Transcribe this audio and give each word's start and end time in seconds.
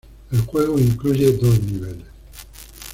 El 0.31 0.41
juego 0.47 0.79
incluye 0.79 1.33
dos 1.37 1.61
niveles. 1.61 2.07